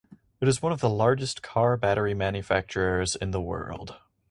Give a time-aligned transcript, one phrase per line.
[0.39, 3.97] It is one of the largest car battery manufacturers in the world.